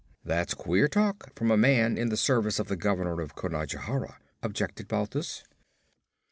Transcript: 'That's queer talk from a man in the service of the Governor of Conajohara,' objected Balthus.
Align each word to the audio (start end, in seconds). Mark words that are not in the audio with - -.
'That's 0.25 0.55
queer 0.55 0.87
talk 0.87 1.31
from 1.35 1.51
a 1.51 1.55
man 1.57 1.95
in 1.95 2.09
the 2.09 2.17
service 2.17 2.57
of 2.57 2.67
the 2.67 2.75
Governor 2.75 3.21
of 3.21 3.35
Conajohara,' 3.35 4.17
objected 4.41 4.87
Balthus. 4.87 5.43